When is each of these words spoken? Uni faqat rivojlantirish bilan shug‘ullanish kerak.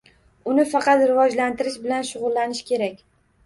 Uni 0.53 0.65
faqat 0.71 1.03
rivojlantirish 1.11 1.77
bilan 1.87 2.11
shug‘ullanish 2.11 2.67
kerak. 2.75 3.01